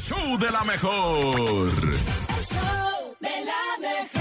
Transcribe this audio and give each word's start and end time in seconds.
show 0.00 0.38
de 0.38 0.50
la 0.50 0.64
mejor. 0.64 1.68
El 1.68 2.44
show 2.44 3.16
de 3.20 3.44
la 3.44 3.88
mejor. 3.88 4.19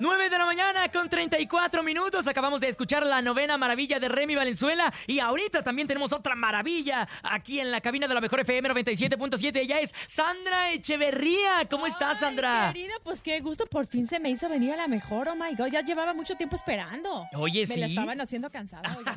9 0.00 0.30
de 0.30 0.38
la 0.38 0.44
mañana 0.44 0.88
con 0.90 1.08
34 1.08 1.82
minutos. 1.82 2.26
Acabamos 2.26 2.60
de 2.60 2.68
escuchar 2.68 3.04
la 3.04 3.20
novena 3.22 3.56
maravilla 3.58 3.98
de 3.98 4.08
Remy 4.08 4.34
Valenzuela. 4.36 4.92
Y 5.06 5.18
ahorita 5.20 5.62
también 5.62 5.88
tenemos 5.88 6.12
otra 6.12 6.34
maravilla 6.34 7.08
aquí 7.22 7.60
en 7.60 7.70
la 7.70 7.80
cabina 7.80 8.06
de 8.06 8.14
la 8.14 8.20
mejor 8.20 8.40
FM 8.40 8.68
97.7. 8.70 9.56
Ella 9.58 9.80
es 9.80 9.94
Sandra 10.06 10.70
Echeverría. 10.72 11.66
¿Cómo 11.70 11.86
estás, 11.86 12.20
Sandra? 12.20 12.70
Querida, 12.72 12.94
pues 13.02 13.20
qué 13.20 13.40
gusto, 13.40 13.66
por 13.66 13.86
fin 13.86 14.06
se 14.06 14.20
me 14.20 14.30
hizo 14.30 14.48
venir 14.48 14.72
a 14.72 14.76
la 14.76 14.88
mejor. 14.88 15.28
Oh 15.28 15.34
my 15.34 15.54
God, 15.56 15.68
ya 15.68 15.80
llevaba 15.82 16.14
mucho 16.14 16.34
tiempo 16.36 16.56
esperando. 16.56 17.26
Oye, 17.34 17.66
Me 17.66 17.74
sí. 17.74 17.80
la 17.80 17.86
estaban 17.86 18.20
haciendo 18.20 18.50
cansada. 18.50 18.96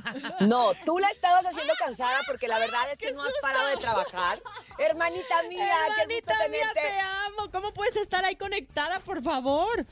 No, 0.42 0.72
tú 0.86 0.98
la 1.00 1.10
estabas 1.10 1.46
haciendo 1.46 1.74
cansada 1.78 2.20
porque 2.26 2.48
la 2.48 2.58
verdad 2.60 2.82
es 2.92 3.00
que 3.00 3.12
no 3.12 3.24
has 3.24 3.34
parado 3.42 3.68
de 3.68 3.78
trabajar. 3.78 4.40
Hermanita 4.78 5.44
mía, 5.50 5.66
qué 5.96 6.16
gusto 6.16 6.32
Hermanita 6.34 6.34
mía, 6.50 6.72
tenerte. 6.74 6.82
te 6.82 7.00
amo. 7.00 7.52
¿Cómo 7.52 7.74
puedes 7.74 7.96
estar 7.96 8.26
ahí 8.26 8.36
conectada, 8.36 9.00
por 9.00 9.22
favor? 9.22 9.86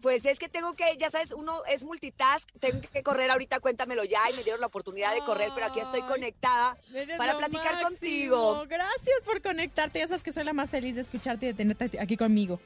Pues 0.00 0.24
es 0.24 0.38
que 0.38 0.48
tengo 0.48 0.74
que, 0.74 0.96
ya 0.98 1.10
sabes, 1.10 1.32
uno 1.32 1.62
es 1.66 1.84
multitask, 1.84 2.48
tengo 2.58 2.80
que 2.80 3.02
correr 3.02 3.30
ahorita, 3.30 3.60
cuéntamelo 3.60 4.04
ya, 4.04 4.18
y 4.30 4.34
me 4.34 4.42
dieron 4.42 4.60
la 4.60 4.68
oportunidad 4.68 5.14
de 5.14 5.20
correr, 5.20 5.50
pero 5.54 5.66
aquí 5.66 5.80
estoy 5.80 6.02
conectada 6.02 6.76
Eres 6.94 7.18
para 7.18 7.36
platicar 7.36 7.74
máximo. 7.74 7.88
contigo. 7.88 8.66
Gracias 8.66 9.22
por 9.24 9.42
conectarte. 9.42 9.98
Ya 9.98 10.08
sabes 10.08 10.22
que 10.22 10.32
soy 10.32 10.44
la 10.44 10.52
más 10.52 10.70
feliz 10.70 10.94
de 10.94 11.02
escucharte 11.02 11.46
y 11.46 11.48
de 11.50 11.54
tenerte 11.54 12.00
aquí 12.00 12.16
conmigo. 12.16 12.60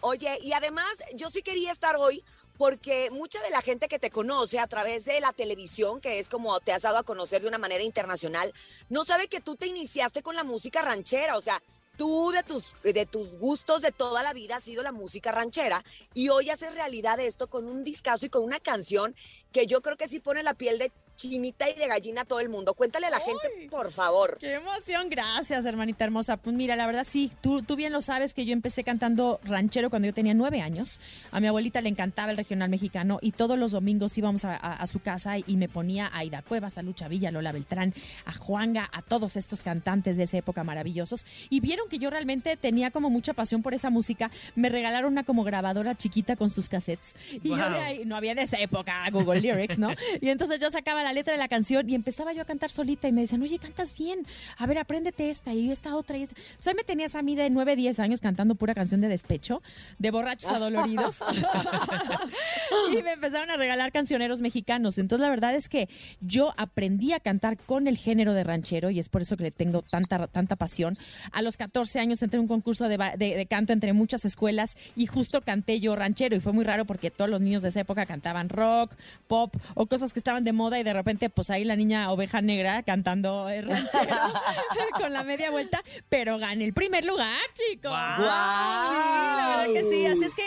Oye, 0.00 0.38
y 0.42 0.52
además 0.52 0.90
yo 1.14 1.28
sí 1.28 1.42
quería 1.42 1.72
estar 1.72 1.96
hoy 1.96 2.24
porque 2.56 3.10
mucha 3.10 3.40
de 3.40 3.50
la 3.50 3.62
gente 3.62 3.88
que 3.88 3.98
te 3.98 4.10
conoce 4.10 4.58
a 4.58 4.66
través 4.66 5.06
de 5.06 5.18
la 5.20 5.32
televisión, 5.32 6.00
que 6.00 6.18
es 6.18 6.28
como 6.28 6.60
te 6.60 6.72
has 6.72 6.82
dado 6.82 6.98
a 6.98 7.02
conocer 7.02 7.42
de 7.42 7.48
una 7.48 7.58
manera 7.58 7.82
internacional, 7.82 8.52
no 8.90 9.04
sabe 9.04 9.28
que 9.28 9.40
tú 9.40 9.56
te 9.56 9.66
iniciaste 9.66 10.22
con 10.22 10.36
la 10.36 10.44
música 10.44 10.82
ranchera, 10.82 11.36
o 11.36 11.40
sea, 11.40 11.62
tú 12.00 12.30
de 12.30 12.42
tus, 12.42 12.76
de 12.82 13.04
tus 13.04 13.30
gustos 13.38 13.82
de 13.82 13.92
toda 13.92 14.22
la 14.22 14.32
vida 14.32 14.56
ha 14.56 14.60
sido 14.60 14.82
la 14.82 14.90
música 14.90 15.32
ranchera 15.32 15.84
y 16.14 16.30
hoy 16.30 16.48
haces 16.48 16.74
realidad 16.74 17.20
esto 17.20 17.48
con 17.48 17.66
un 17.66 17.84
discazo 17.84 18.24
y 18.24 18.30
con 18.30 18.42
una 18.42 18.58
canción 18.58 19.14
que 19.52 19.66
yo 19.66 19.82
creo 19.82 19.98
que 19.98 20.08
sí 20.08 20.18
pone 20.18 20.42
la 20.42 20.54
piel 20.54 20.78
de 20.78 20.90
chinita 21.20 21.68
y 21.68 21.74
de 21.74 21.86
gallina 21.86 22.22
a 22.22 22.24
todo 22.24 22.40
el 22.40 22.48
mundo. 22.48 22.72
Cuéntale 22.74 23.06
a 23.06 23.10
la 23.10 23.20
gente, 23.20 23.68
por 23.70 23.92
favor. 23.92 24.38
Qué 24.40 24.54
emoción, 24.54 25.10
gracias, 25.10 25.64
hermanita 25.66 26.04
hermosa. 26.04 26.36
Pues 26.38 26.56
mira, 26.56 26.76
la 26.76 26.86
verdad 26.86 27.04
sí, 27.06 27.30
tú, 27.42 27.62
tú 27.62 27.76
bien 27.76 27.92
lo 27.92 28.00
sabes 28.00 28.32
que 28.32 28.46
yo 28.46 28.52
empecé 28.52 28.84
cantando 28.84 29.38
ranchero 29.44 29.90
cuando 29.90 30.06
yo 30.06 30.14
tenía 30.14 30.32
nueve 30.34 30.62
años. 30.62 30.98
A 31.30 31.40
mi 31.40 31.46
abuelita 31.46 31.80
le 31.82 31.90
encantaba 31.90 32.30
el 32.30 32.36
regional 32.38 32.70
mexicano 32.70 33.18
y 33.20 33.32
todos 33.32 33.58
los 33.58 33.72
domingos 33.72 34.16
íbamos 34.16 34.44
a, 34.44 34.54
a- 34.56 34.72
a 34.76 34.86
su 34.86 35.00
casa 35.00 35.36
y, 35.38 35.44
y 35.46 35.56
me 35.56 35.68
ponía 35.68 36.06
a 36.06 36.18
Aida 36.18 36.42
Cuevas, 36.42 36.78
a 36.78 36.82
Lucha 36.82 37.08
Villa, 37.08 37.28
a 37.28 37.32
Lola 37.32 37.52
Beltrán, 37.52 37.92
a 38.24 38.32
Juanga, 38.32 38.88
a 38.92 39.02
todos 39.02 39.36
estos 39.36 39.62
cantantes 39.62 40.16
de 40.16 40.22
esa 40.22 40.38
época 40.38 40.64
maravillosos. 40.64 41.26
Y 41.50 41.60
vieron 41.60 41.88
que 41.88 41.98
yo 41.98 42.08
realmente 42.08 42.56
tenía 42.56 42.90
como 42.90 43.10
mucha 43.10 43.34
pasión 43.34 43.62
por 43.62 43.74
esa 43.74 43.90
música. 43.90 44.30
Me 44.54 44.68
regalaron 44.70 45.12
una 45.12 45.24
como 45.24 45.44
grabadora 45.44 45.94
chiquita 45.94 46.36
con 46.36 46.48
sus 46.50 46.68
cassettes. 46.68 47.14
Y 47.42 47.50
yo 47.50 47.56
de 47.56 47.78
ahí, 47.78 48.02
no 48.06 48.16
había 48.16 48.32
en 48.32 48.38
esa 48.38 48.58
época 48.58 49.04
Google 49.10 49.40
Lyrics, 49.40 49.78
¿no? 49.78 49.90
Y 50.20 50.28
entonces 50.30 50.58
yo 50.60 50.70
sacaba 50.70 51.02
la 51.02 51.09
letra 51.12 51.32
de 51.32 51.38
la 51.38 51.48
canción 51.48 51.88
y 51.88 51.94
empezaba 51.94 52.32
yo 52.32 52.42
a 52.42 52.44
cantar 52.44 52.70
solita 52.70 53.08
y 53.08 53.12
me 53.12 53.22
decían, 53.22 53.42
oye, 53.42 53.58
cantas 53.58 53.94
bien, 53.96 54.26
a 54.58 54.66
ver, 54.66 54.78
apréndete 54.78 55.30
esta 55.30 55.52
y 55.52 55.70
esta 55.70 55.96
otra 55.96 56.16
y 56.18 56.22
esta. 56.22 56.34
O 56.58 56.62
sea, 56.62 56.74
me 56.74 56.84
tenías 56.84 57.14
a 57.14 57.22
mí 57.22 57.34
de 57.36 57.50
9, 57.50 57.76
10 57.76 57.98
años 58.00 58.20
cantando 58.20 58.54
pura 58.54 58.74
canción 58.74 59.00
de 59.00 59.08
despecho, 59.08 59.62
de 59.98 60.10
borrachos 60.10 60.50
adoloridos. 60.50 61.18
y 62.92 63.02
me 63.02 63.12
empezaron 63.12 63.50
a 63.50 63.56
regalar 63.56 63.92
cancioneros 63.92 64.40
mexicanos. 64.40 64.98
Entonces, 64.98 65.22
la 65.22 65.30
verdad 65.30 65.54
es 65.54 65.68
que 65.68 65.88
yo 66.20 66.52
aprendí 66.56 67.12
a 67.12 67.20
cantar 67.20 67.56
con 67.58 67.86
el 67.88 67.96
género 67.96 68.32
de 68.34 68.44
ranchero 68.44 68.90
y 68.90 68.98
es 68.98 69.08
por 69.08 69.22
eso 69.22 69.36
que 69.36 69.44
le 69.44 69.50
tengo 69.50 69.82
tanta, 69.82 70.26
tanta 70.26 70.56
pasión. 70.56 70.96
A 71.32 71.42
los 71.42 71.56
14 71.56 71.98
años 72.00 72.22
entré 72.22 72.36
en 72.38 72.42
un 72.42 72.48
concurso 72.48 72.88
de, 72.88 72.96
de- 73.16 73.36
de 73.36 73.46
canto 73.46 73.72
entre 73.72 73.92
muchas 73.92 74.24
escuelas 74.24 74.76
y 74.96 75.06
justo 75.06 75.40
canté 75.42 75.80
yo 75.80 75.96
ranchero 75.96 76.36
y 76.36 76.40
fue 76.40 76.52
muy 76.52 76.64
raro 76.64 76.84
porque 76.84 77.10
todos 77.10 77.30
los 77.30 77.40
niños 77.40 77.62
de 77.62 77.68
esa 77.68 77.80
época 77.80 78.06
cantaban 78.06 78.48
rock, 78.48 78.94
pop 79.28 79.54
o 79.74 79.86
cosas 79.86 80.12
que 80.12 80.18
estaban 80.18 80.44
de 80.44 80.52
moda 80.52 80.78
y 80.78 80.82
de 80.82 80.92
repente 81.00 81.30
pues 81.30 81.50
ahí 81.50 81.64
la 81.64 81.76
niña 81.76 82.10
oveja 82.10 82.40
negra 82.40 82.82
cantando 82.82 83.48
eh, 83.48 83.62
ranchero 83.62 84.16
con 85.00 85.12
la 85.12 85.22
media 85.24 85.50
vuelta, 85.50 85.82
pero 86.08 86.38
gané 86.38 86.64
el 86.64 86.72
primer 86.72 87.04
lugar, 87.04 87.38
chicos. 87.54 87.90
¡Guau! 87.90 88.90
Sí, 88.92 89.36
la 89.36 89.46
verdad 89.56 89.72
que 89.74 89.82
sí, 89.90 90.06
así 90.06 90.24
es 90.24 90.34
que 90.34 90.42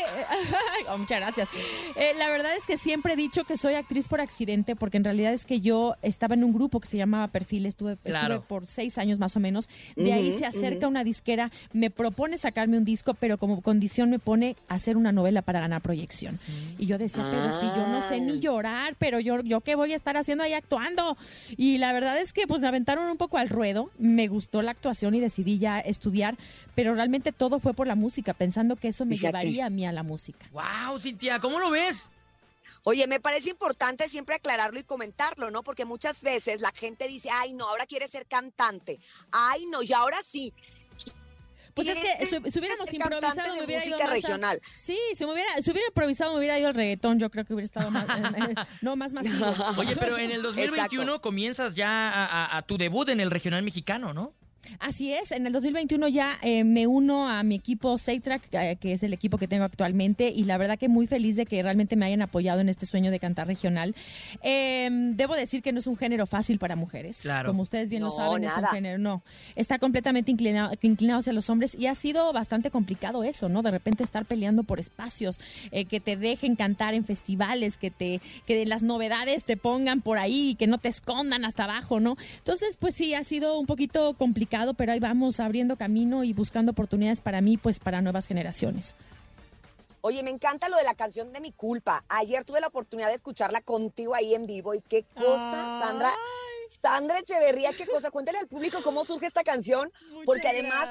oh, 0.90 0.98
muchas 0.98 1.20
gracias. 1.20 1.50
Eh, 1.96 2.14
la 2.18 2.30
verdad 2.30 2.56
es 2.56 2.66
que 2.66 2.78
siempre 2.78 3.14
he 3.14 3.16
dicho 3.16 3.44
que 3.44 3.58
soy 3.58 3.74
actriz 3.76 4.08
por 4.08 4.22
accidente 4.22 4.76
porque 4.76 4.98
en 4.98 5.04
realidad 5.04 5.34
es 5.34 5.46
que 5.46 5.62
yo 5.62 5.96
estaba 6.02 6.36
en 6.36 6.44
un 6.44 6.54
grupo 6.54 6.80
que 6.80 6.88
se 6.88 6.98
llamaba 6.98 7.28
Perfil, 7.28 7.66
estuve, 7.66 7.98
Claro. 7.98 8.36
estuve 8.36 8.48
por 8.48 8.68
seis 8.68 8.98
años 8.98 9.20
más 9.20 9.36
o 9.36 9.40
menos. 9.40 9.70
De 9.96 10.14
ahí 10.14 10.30
Ujú, 10.30 10.40
se 10.40 10.46
acerca 10.46 10.88
una 10.88 11.04
disquera, 11.04 11.52
me 11.74 11.90
propone 11.90 12.38
sacarme 12.38 12.78
un 12.78 12.86
disco, 12.86 13.14
pero 13.14 13.38
como 13.38 13.62
condición 13.62 14.10
me 14.10 14.20
pone 14.20 14.56
hacer 14.68 14.98
una 14.98 15.12
novela 15.12 15.42
para 15.42 15.60
ganar 15.60 15.82
proyección. 15.82 16.40
Y 16.78 16.86
yo 16.86 16.98
decía, 16.98 17.26
pero 17.30 17.52
si 17.52 17.66
yo 17.68 17.88
no 17.88 18.02
sé 18.02 18.20
ni 18.22 18.40
llorar, 18.40 18.96
pero 18.98 19.20
yo, 19.20 19.42
yo 19.42 19.62
qué 19.62 19.76
voy 19.76 19.94
a 19.94 19.96
estar 19.96 20.18
haciendo 20.18 20.33
ahí 20.42 20.54
actuando. 20.54 21.18
Y 21.58 21.78
la 21.78 21.94
verdad 21.94 22.20
es 22.20 22.34
que 22.34 22.48
pues 22.48 22.62
me 22.62 22.68
aventaron 22.68 23.10
un 23.10 23.18
poco 23.18 23.38
al 23.38 23.50
ruedo, 23.50 23.92
me 23.98 24.28
gustó 24.28 24.62
la 24.62 24.72
actuación 24.72 25.14
y 25.16 25.20
decidí 25.20 25.60
ya 25.60 25.80
estudiar, 25.80 26.38
pero 26.76 26.96
realmente 26.96 27.32
todo 27.32 27.60
fue 27.60 27.74
por 27.74 27.88
la 27.88 27.96
música, 27.96 28.34
pensando 28.34 28.76
que 28.76 28.88
eso 28.88 29.06
me 29.06 29.16
Fíjate. 29.16 29.28
llevaría 29.28 29.66
a 29.68 29.70
mí 29.70 29.86
a 29.86 29.92
la 29.92 30.04
música. 30.04 30.46
¡Wow, 30.52 31.00
Cintia! 31.00 31.40
¿Cómo 31.40 31.60
lo 31.60 31.70
ves? 31.70 32.10
Oye, 32.86 33.08
me 33.08 33.22
parece 33.22 33.50
importante 33.50 34.10
siempre 34.10 34.36
aclararlo 34.36 34.78
y 34.78 34.84
comentarlo, 34.84 35.52
¿no? 35.52 35.64
Porque 35.64 35.86
muchas 35.86 36.22
veces 36.22 36.60
la 36.60 36.72
gente 36.72 37.08
dice, 37.08 37.30
ay, 37.32 37.54
no, 37.54 37.66
ahora 37.68 37.86
quiere 37.86 38.10
ser 38.10 38.26
cantante. 38.26 39.00
Ay, 39.32 39.66
no, 39.68 39.82
y 39.82 39.94
ahora 39.94 40.22
sí. 40.22 40.54
Pues 41.74 41.88
es 41.88 41.96
que 41.96 42.02
Quiere 42.02 42.26
si, 42.26 42.52
si 42.52 42.60
hubiéramos 42.60 42.86
cantante 42.86 42.96
improvisado 43.16 43.56
me 43.58 43.64
hubiera 43.66 43.86
ido 43.86 43.98
a- 44.04 44.08
regional. 44.08 44.60
Sí, 44.64 44.98
si, 45.16 45.26
me 45.26 45.34
hubiera, 45.34 45.62
si 45.62 45.72
hubiera 45.72 45.88
improvisado 45.88 46.34
me 46.34 46.38
hubiera 46.40 46.60
ido 46.60 46.68
al 46.68 46.76
reggaetón, 46.76 47.20
yo 47.20 47.30
creo 47.32 47.46
que 47.46 47.54
hubiera 47.54 47.66
estado 47.66 47.90
más, 47.92 48.06
no, 48.82 48.96
más 48.96 49.14
masivo. 49.14 49.54
Oye, 49.78 49.96
pero 49.96 50.18
en 50.18 50.32
el 50.32 50.42
2021 50.42 51.04
Exacto. 51.04 51.22
comienzas 51.22 51.74
ya 51.76 52.10
a, 52.10 52.26
a- 52.46 52.58
a 52.58 52.62
tu 52.62 52.78
debut 52.78 53.10
en 53.10 53.20
el 53.20 53.32
regional 53.32 53.64
mexicano, 53.64 54.14
¿no? 54.14 54.34
Así 54.80 55.14
es, 55.14 55.32
en 55.32 55.46
el 55.48 55.54
2021 55.54 56.08
ya 56.08 56.38
eh, 56.42 56.64
me 56.64 56.88
uno 56.88 57.30
a 57.30 57.44
mi 57.44 57.56
equipo 57.56 57.98
Seitrack, 57.98 58.48
eh, 58.52 58.78
que 58.80 58.94
es 58.94 59.04
el 59.04 59.14
equipo 59.14 59.38
que 59.38 59.48
tengo 59.48 59.64
actualmente, 59.64 60.30
y 60.30 60.44
la 60.44 60.58
verdad 60.58 60.78
que 60.78 60.90
muy 60.90 61.08
feliz 61.08 61.36
de 61.36 61.46
que 61.46 61.62
realmente 61.62 61.96
me 61.96 62.06
hayan 62.06 62.22
apoyado 62.22 62.62
en 62.62 62.70
este 62.70 62.86
sueño 62.86 63.12
de 63.12 63.20
cantar 63.20 63.48
regional. 63.48 63.96
Eh, 64.42 64.90
debo 64.92 65.36
decir 65.36 65.62
que 65.62 65.72
no 65.72 65.80
es 65.80 65.88
un 65.88 65.98
género 65.98 66.26
fácil 66.26 66.60
para 66.60 66.76
mujeres. 66.76 67.22
Claro. 67.22 67.50
Como 67.50 67.64
ustedes 67.64 67.90
bien 67.90 68.04
lo 68.04 68.12
saben, 68.12 68.44
es 68.44 68.56
un 68.56 68.66
género, 68.66 68.98
no. 68.98 69.24
Está 69.56 69.80
completamente 69.80 70.32
inclinado, 70.32 70.72
inclinado 70.82 71.20
hacia 71.20 71.34
los 71.34 71.50
hombres 71.50 71.76
y 71.76 71.88
ha 71.88 71.96
sido 71.96 72.32
bastante 72.34 72.72
complicado 72.72 73.24
eso, 73.24 73.50
¿no? 73.50 73.62
De 73.62 73.72
repente 73.72 74.04
estar 74.04 74.26
peleando 74.26 74.64
por 74.64 74.80
espacios, 74.80 75.40
eh, 75.72 75.86
que 75.86 76.00
te 76.00 76.18
dejen 76.18 76.56
cantar 76.56 76.94
en 76.94 77.06
festivales, 77.06 77.78
que 77.78 77.92
te 77.92 78.22
que 78.46 78.66
las 78.66 78.84
novedades 78.84 79.44
te 79.44 79.58
pongan 79.58 80.02
por 80.02 80.18
ahí 80.18 80.50
y 80.50 80.56
que 80.56 80.68
no 80.68 80.78
te 80.78 80.90
escondan 80.90 81.46
hasta 81.46 81.64
abajo, 81.66 82.00
¿no? 82.00 82.18
Entonces, 82.38 82.78
pues 82.78 82.96
sí, 82.96 83.14
ha 83.14 83.24
sido 83.24 83.60
un 83.60 83.66
poquito 83.66 84.14
complicado, 84.14 84.53
pero 84.76 84.92
ahí 84.92 85.00
vamos 85.00 85.40
abriendo 85.40 85.78
camino 85.78 86.24
y 86.24 86.32
buscando 86.34 86.72
oportunidades 86.72 87.22
para 87.22 87.42
mí, 87.42 87.58
pues 87.58 87.80
para 87.80 88.02
nuevas 88.02 88.28
generaciones. 88.28 88.96
Oye, 90.02 90.22
me 90.22 90.30
encanta 90.30 90.70
lo 90.70 90.78
de 90.78 90.84
la 90.84 90.94
canción 90.94 91.32
de 91.32 91.40
mi 91.40 91.52
culpa. 91.52 92.04
Ayer 92.10 92.44
tuve 92.44 92.62
la 92.62 92.68
oportunidad 92.68 93.08
de 93.08 93.16
escucharla 93.16 93.62
contigo 93.62 94.14
ahí 94.14 94.36
en 94.36 94.46
vivo 94.46 94.74
y 94.74 94.82
qué 94.82 95.06
cosa, 95.16 95.80
Sandra. 95.80 96.12
Sandra 96.82 97.20
Echeverría, 97.20 97.72
qué 97.74 97.88
cosa. 97.88 98.12
Cuéntale 98.12 98.38
al 98.38 98.48
público 98.48 98.84
cómo 98.84 99.06
surge 99.06 99.26
esta 99.26 99.44
canción, 99.44 99.92
porque 100.26 100.48
además 100.48 100.90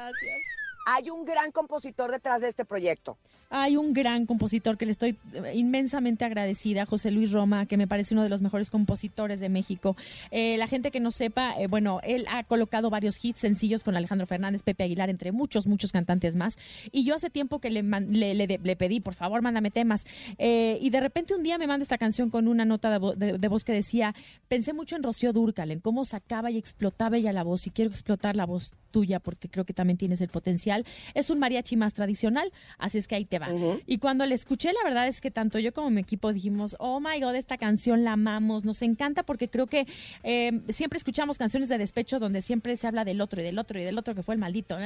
hay 0.86 1.10
un 1.10 1.24
gran 1.24 1.52
compositor 1.52 2.10
detrás 2.10 2.40
de 2.40 2.48
este 2.48 2.64
proyecto. 2.64 3.18
Hay 3.54 3.76
un 3.76 3.92
gran 3.92 4.24
compositor 4.24 4.78
que 4.78 4.86
le 4.86 4.92
estoy 4.92 5.18
eh, 5.34 5.52
inmensamente 5.54 6.24
agradecida, 6.24 6.86
José 6.86 7.10
Luis 7.10 7.32
Roma, 7.32 7.66
que 7.66 7.76
me 7.76 7.86
parece 7.86 8.14
uno 8.14 8.22
de 8.22 8.30
los 8.30 8.40
mejores 8.40 8.70
compositores 8.70 9.40
de 9.40 9.50
México. 9.50 9.94
Eh, 10.30 10.56
la 10.56 10.66
gente 10.68 10.90
que 10.90 11.00
no 11.00 11.10
sepa, 11.10 11.54
eh, 11.60 11.66
bueno, 11.66 12.00
él 12.02 12.24
ha 12.30 12.44
colocado 12.44 12.88
varios 12.88 13.22
hits 13.22 13.40
sencillos 13.40 13.84
con 13.84 13.94
Alejandro 13.94 14.26
Fernández, 14.26 14.62
Pepe 14.62 14.84
Aguilar, 14.84 15.10
entre 15.10 15.32
muchos, 15.32 15.66
muchos 15.66 15.92
cantantes 15.92 16.34
más. 16.34 16.56
Y 16.92 17.04
yo 17.04 17.14
hace 17.14 17.28
tiempo 17.28 17.58
que 17.58 17.68
le, 17.68 17.82
le, 17.82 18.34
le- 18.34 18.76
pedí, 18.76 19.00
por 19.00 19.12
favor, 19.12 19.42
mándame 19.42 19.70
temas. 19.70 20.06
Y 20.38 20.88
de 20.88 21.00
repente 21.00 21.34
un 21.34 21.42
día 21.42 21.58
me 21.58 21.66
manda 21.66 21.82
esta 21.82 21.98
canción 21.98 22.30
con 22.30 22.48
una 22.48 22.64
nota 22.64 22.98
de- 22.98 23.36
de 23.36 23.48
voz 23.48 23.64
que 23.64 23.72
decía, 23.74 24.14
pensé 24.48 24.72
mucho 24.72 24.96
en 24.96 25.02
Rocío 25.02 25.34
Durcal, 25.34 25.70
en 25.72 25.80
cómo 25.80 26.06
sacaba 26.06 26.50
y 26.50 26.56
explotaba 26.56 27.18
ella 27.18 27.34
la 27.34 27.42
voz, 27.42 27.66
y 27.66 27.70
quiero 27.70 27.90
explotar 27.90 28.34
la 28.34 28.46
voz 28.46 28.72
tuya 28.92 29.20
porque 29.20 29.48
creo 29.50 29.64
que 29.66 29.74
también 29.74 29.98
tienes 29.98 30.22
el 30.22 30.28
potencial. 30.28 30.86
Es 31.12 31.28
un 31.28 31.38
mariachi 31.38 31.76
más 31.76 31.92
tradicional, 31.92 32.50
así 32.78 32.96
es 32.96 33.08
que 33.08 33.14
ahí 33.14 33.24
te 33.26 33.38
Y 33.86 33.98
cuando 33.98 34.24
la 34.26 34.34
escuché, 34.34 34.72
la 34.72 34.80
verdad 34.84 35.06
es 35.08 35.20
que 35.20 35.30
tanto 35.30 35.58
yo 35.58 35.72
como 35.72 35.90
mi 35.90 36.00
equipo 36.00 36.32
dijimos, 36.32 36.76
oh 36.78 37.00
my 37.00 37.20
god, 37.20 37.34
esta 37.34 37.56
canción 37.58 38.04
la 38.04 38.12
amamos, 38.12 38.64
nos 38.64 38.82
encanta 38.82 39.22
porque 39.22 39.48
creo 39.48 39.66
que 39.66 39.86
eh, 40.22 40.60
siempre 40.68 40.96
escuchamos 40.98 41.38
canciones 41.38 41.68
de 41.68 41.78
despecho 41.78 42.18
donde 42.18 42.40
siempre 42.42 42.76
se 42.76 42.86
habla 42.86 43.04
del 43.04 43.20
otro 43.20 43.40
y 43.40 43.44
del 43.44 43.58
otro 43.58 43.78
y 43.80 43.84
del 43.84 43.98
otro 43.98 44.14
que 44.14 44.22
fue 44.22 44.34
el 44.34 44.40
maldito. 44.40 44.76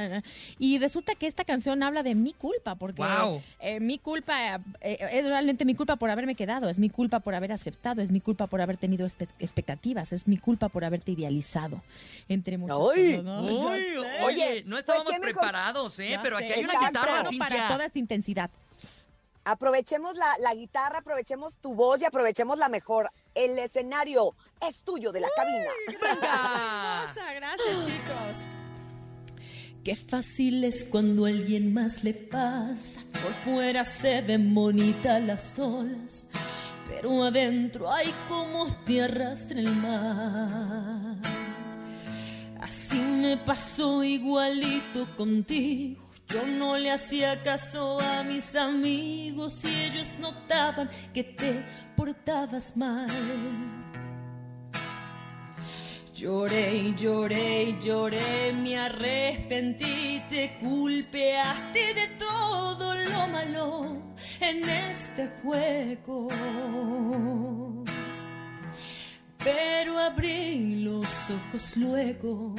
Y 0.59 0.77
resulta 0.79 1.15
que 1.15 1.27
esta 1.27 1.43
canción 1.45 1.83
habla 1.83 2.03
de 2.03 2.15
mi 2.15 2.33
culpa, 2.33 2.75
porque 2.75 3.01
eh, 3.59 3.79
mi 3.79 3.97
culpa 3.99 4.61
eh, 4.81 4.97
es 5.11 5.25
realmente 5.25 5.65
mi 5.65 5.75
culpa 5.75 5.95
por 5.97 6.09
haberme 6.09 6.35
quedado, 6.35 6.69
es 6.69 6.79
mi 6.79 6.89
culpa 6.89 7.19
por 7.19 7.35
haber 7.35 7.51
aceptado, 7.51 8.01
es 8.01 8.11
mi 8.11 8.21
culpa 8.21 8.47
por 8.47 8.61
haber 8.61 8.77
tenido 8.77 9.05
expectativas, 9.39 10.13
es 10.13 10.27
mi 10.27 10.37
culpa 10.37 10.69
por 10.69 10.83
haberte 10.85 11.11
idealizado, 11.11 11.81
entre 12.29 12.57
muchas 12.57 12.77
¡Ay! 12.95 13.11
cosas. 13.17 13.23
¿no? 13.25 13.41
Uy, 13.43 13.97
oye, 14.23 14.63
no 14.65 14.71
pues 14.75 14.79
estábamos 14.79 15.05
mejor- 15.11 15.21
preparados, 15.21 15.99
¿eh? 15.99 16.19
Pero 16.21 16.37
aquí 16.37 16.51
hay 16.51 16.63
una 16.63 16.73
guitarra, 16.73 16.91
Preparo 17.23 17.37
para 17.37 17.49
Cintia. 17.49 17.67
toda 17.67 17.85
esta 17.85 17.99
intensidad. 17.99 18.46
Aprovechemos 19.49 20.17
la, 20.17 20.27
la 20.41 20.53
guitarra, 20.53 20.99
aprovechemos 20.99 21.59
tu 21.59 21.73
voz 21.73 22.01
y 22.01 22.05
aprovechemos 22.05 22.57
la 22.57 22.67
mejor. 22.67 23.09
El 23.33 23.57
escenario 23.57 24.35
es 24.59 24.83
tuyo 24.83 25.13
de 25.13 25.21
la 25.21 25.29
cabina. 25.37 25.71
Venga. 26.01 27.13
Gracias 27.33 27.85
chicos. 27.85 28.43
Qué 29.85 29.95
fácil 29.95 30.65
es 30.65 30.83
cuando 30.83 31.25
a 31.25 31.29
alguien 31.29 31.73
más 31.73 32.03
le 32.03 32.13
pasa. 32.13 32.99
Por 33.13 33.31
fuera 33.45 33.85
se 33.85 34.21
ven 34.21 34.53
bonitas 34.53 35.23
las 35.23 35.57
olas, 35.57 36.27
pero 36.89 37.23
adentro 37.23 37.89
hay 37.89 38.13
como 38.27 38.67
te 38.83 39.01
arrastra 39.01 39.61
el 39.61 39.71
mar. 39.77 41.15
Así 42.59 42.99
me 42.99 43.37
pasó 43.37 44.03
igualito 44.03 45.07
contigo. 45.15 46.06
Yo 46.27 46.45
no 46.45 46.77
le 46.77 46.91
hacía 46.91 47.41
caso 47.41 47.99
a 48.01 48.23
mis 48.23 48.53
amigos 48.55 49.63
y 49.63 49.73
ellos 49.85 50.09
notaban 50.19 50.89
que 51.13 51.23
te 51.23 51.63
portabas 51.95 52.75
mal. 52.75 53.07
Lloré 56.13 56.75
y 56.75 56.95
lloré 56.95 57.63
y 57.63 57.79
lloré, 57.79 58.51
me 58.61 58.77
arrepentí, 58.77 60.21
te 60.29 60.57
culpeaste 60.59 61.93
de 61.93 62.07
todo 62.17 62.93
lo 62.93 63.27
malo 63.27 64.15
en 64.41 64.67
este 64.67 65.29
juego. 65.41 66.27
Pero 69.37 69.97
abrí 69.99 70.83
los 70.83 71.07
ojos 71.29 71.77
luego 71.77 72.55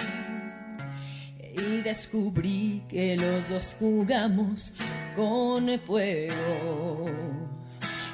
y 1.58 1.82
descubrí 1.82 2.84
que 2.88 3.16
los 3.16 3.49
dos 3.49 3.76
jugamos 3.78 4.72
con 5.16 5.69
el 5.69 5.81
fuego. 5.81 7.06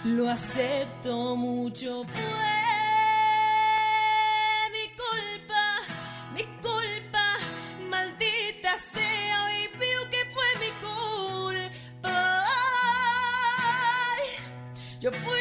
Lo 0.05 0.29
acepto 0.29 1.37
mucho, 1.37 2.05
fue 2.05 2.55
mi 4.73 4.87
culpa, 5.03 5.81
mi 6.35 6.45
culpa, 6.61 7.37
maldita 7.89 8.79
sea, 8.93 9.45
hoy 9.47 9.69
veo 9.79 10.11
que 10.11 10.25
fue 10.33 10.47
mi 10.61 10.71
culpa. 10.81 12.45
Yo 15.01 15.13
fui 15.13 15.34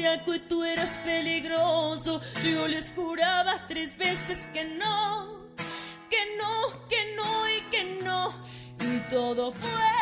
decía 0.00 0.24
que 0.24 0.38
tú 0.40 0.64
eras 0.64 0.98
peligroso. 1.04 2.20
Yo 2.42 2.66
les 2.66 2.92
juraba 2.92 3.66
tres 3.68 3.96
veces 3.98 4.46
que 4.52 4.64
no, 4.64 5.46
que 6.08 6.36
no, 6.38 6.88
que 6.88 7.14
no 7.16 7.48
y 7.48 7.60
que 7.70 7.84
no. 8.04 8.32
Y 8.80 8.98
todo 9.10 9.52
fue 9.52 9.99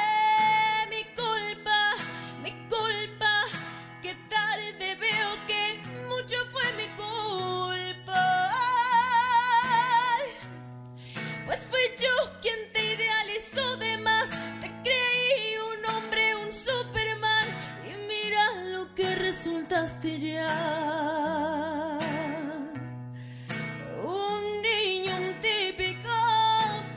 Un 24.04 24.44
niño, 24.60 25.12
un 25.16 25.32
típico 25.40 26.16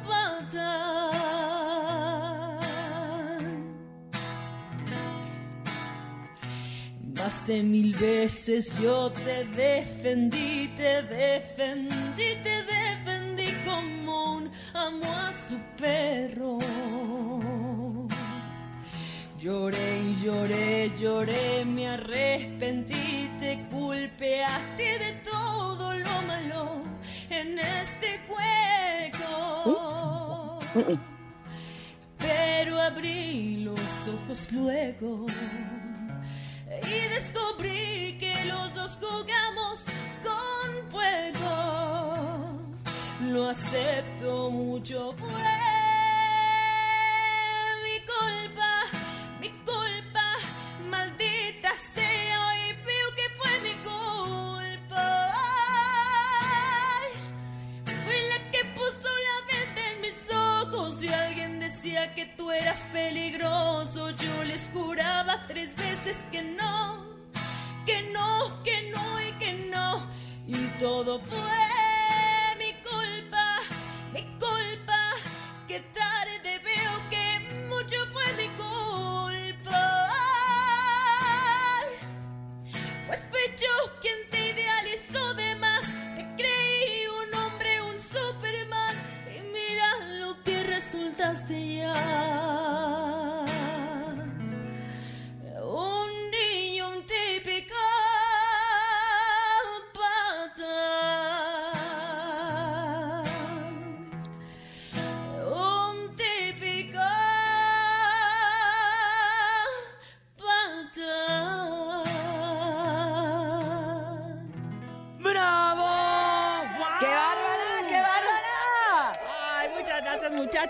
patán. 0.06 1.00
Más 7.16 7.48
de 7.48 7.64
mil 7.64 7.94
veces 7.96 8.78
yo 8.82 9.10
te 9.10 9.46
defendí, 9.46 10.68
te 10.76 11.02
defendí, 11.04 12.36
te 12.44 12.64
defendí 12.64 13.54
como 13.64 14.36
un 14.36 14.52
amo 14.74 15.06
a 15.06 15.32
su 15.32 15.58
perro. 15.78 16.58
Lloré 19.40 20.02
y 20.02 20.24
lloré, 20.24 20.92
lloré, 21.00 21.61
arrepentí, 21.94 23.30
te 23.40 23.60
culpeaste 23.70 25.00
de 25.00 25.14
todo 25.24 25.94
lo 25.94 26.22
malo 26.28 26.84
en 27.30 27.60
este 27.60 28.20
juego. 28.28 29.32
Pero 32.18 32.82
abrí 32.82 33.58
los 33.58 34.08
ojos 34.08 34.52
luego 34.52 35.26
y 36.88 37.08
descubrí 37.10 38.18
que 38.20 38.34
los 38.46 38.74
dos 38.74 38.98
jugamos 39.02 39.82
con 40.24 40.90
fuego. 40.90 42.62
Lo 43.32 43.50
acepto 43.50 44.50
mucho, 44.50 45.14
fue 45.18 45.71
que 62.10 62.26
tú 62.26 62.52
eras 62.52 62.80
peligroso. 62.92 64.12
Yo 64.12 64.44
les 64.44 64.70
juraba 64.74 65.46
tres 65.48 65.76
veces 65.76 66.26
que 66.32 66.42
no, 66.42 67.06
que 67.86 68.04
no, 68.12 68.62
que 68.64 68.92
no 68.92 69.22
y 69.22 69.32
que 69.34 69.54
no. 69.72 70.08
Y 70.48 70.58
todo 70.80 71.20
fue 71.20 71.71
castellano. 91.42 92.31